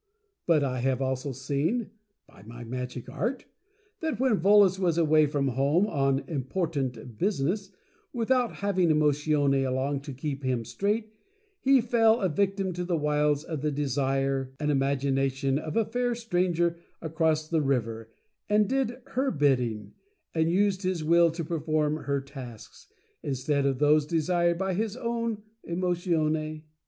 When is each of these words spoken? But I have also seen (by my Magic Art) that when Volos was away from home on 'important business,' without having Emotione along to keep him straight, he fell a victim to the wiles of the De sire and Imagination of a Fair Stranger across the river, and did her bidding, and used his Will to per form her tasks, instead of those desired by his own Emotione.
But 0.47 0.63
I 0.63 0.79
have 0.79 0.99
also 0.99 1.31
seen 1.31 1.91
(by 2.25 2.41
my 2.41 2.63
Magic 2.63 3.07
Art) 3.07 3.45
that 3.99 4.19
when 4.19 4.39
Volos 4.39 4.79
was 4.79 4.97
away 4.97 5.27
from 5.27 5.49
home 5.49 5.85
on 5.85 6.23
'important 6.27 7.19
business,' 7.19 7.69
without 8.11 8.51
having 8.65 8.89
Emotione 8.89 9.63
along 9.63 10.01
to 10.01 10.13
keep 10.13 10.43
him 10.43 10.65
straight, 10.65 11.13
he 11.59 11.81
fell 11.81 12.19
a 12.19 12.29
victim 12.29 12.73
to 12.73 12.83
the 12.83 12.97
wiles 12.97 13.43
of 13.43 13.61
the 13.61 13.69
De 13.69 13.87
sire 13.87 14.55
and 14.59 14.71
Imagination 14.71 15.59
of 15.59 15.77
a 15.77 15.85
Fair 15.85 16.15
Stranger 16.15 16.77
across 16.99 17.47
the 17.47 17.61
river, 17.61 18.09
and 18.49 18.67
did 18.67 18.97
her 19.09 19.29
bidding, 19.29 19.93
and 20.33 20.49
used 20.49 20.81
his 20.81 21.03
Will 21.03 21.29
to 21.29 21.43
per 21.43 21.59
form 21.59 21.97
her 21.97 22.19
tasks, 22.19 22.87
instead 23.21 23.67
of 23.67 23.77
those 23.77 24.07
desired 24.07 24.57
by 24.57 24.73
his 24.73 24.97
own 24.97 25.43
Emotione. 25.63 26.63